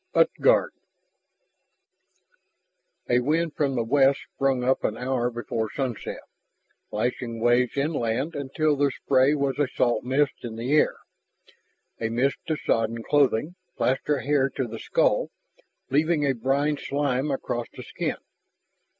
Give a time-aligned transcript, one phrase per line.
[0.15, 0.27] 8.
[0.39, 0.69] UTGARD
[3.11, 6.21] A wind from the west sprang up an hour before sunset,
[6.89, 10.95] lashing waves inland until their spray was a salt mist in the air,
[11.99, 15.29] a mist to sodden clothing, plaster hair to the skull,
[15.91, 18.17] leaving a brine slime across the skin.